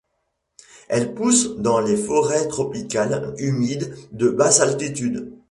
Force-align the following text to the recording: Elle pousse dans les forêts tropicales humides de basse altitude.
Elle 0.89 1.13
pousse 1.13 1.57
dans 1.57 1.79
les 1.79 1.95
forêts 1.95 2.47
tropicales 2.47 3.35
humides 3.37 3.95
de 4.11 4.29
basse 4.29 4.59
altitude. 4.59 5.31